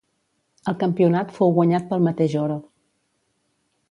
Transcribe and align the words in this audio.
El 0.71 0.77
campionat 0.83 1.35
fou 1.35 1.53
guanyat 1.59 1.85
pel 1.91 2.03
mateix 2.09 2.35
Oro. 2.47 2.57